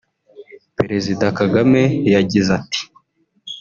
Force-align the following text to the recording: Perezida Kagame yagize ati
Perezida 0.77 1.25
Kagame 1.39 1.81
yagize 2.13 2.49
ati 2.59 2.81